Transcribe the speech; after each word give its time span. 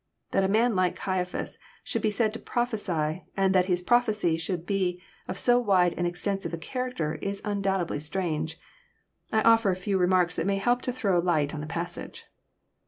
That 0.31 0.43
a 0.43 0.47
man 0.47 0.75
like 0.75 0.95
Caiaphas 0.95 1.59
should 1.83 2.01
be 2.01 2.09
said 2.09 2.33
to 2.33 2.39
prophesy, 2.39 3.23
and 3.37 3.53
that 3.53 3.67
his 3.67 3.83
prophecy 3.83 4.35
should 4.35 4.65
be 4.65 4.99
of 5.27 5.37
so 5.37 5.59
wide 5.59 5.93
and 5.95 6.07
exten 6.07 6.41
sive 6.41 6.51
a 6.55 6.57
character, 6.57 7.19
is 7.21 7.39
undoubtedly 7.45 7.99
strange. 7.99 8.57
I 9.31 9.43
offer 9.43 9.69
a 9.69 9.75
few 9.75 9.99
remarks 9.99 10.37
that 10.37 10.47
may 10.47 10.57
help 10.57 10.81
to 10.89 10.91
throw 10.91 11.19
light 11.19 11.53
on 11.53 11.61
the 11.61 11.67
passage. 11.67 12.25